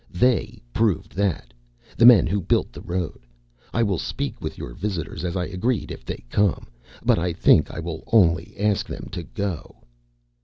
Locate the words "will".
3.83-3.99, 7.81-8.03